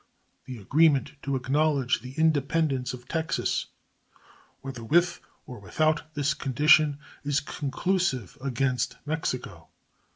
[0.45, 3.67] The agreement to acknowledge the independence of Texas,
[4.61, 9.67] whether with or without this condition, is conclusive against Mexico.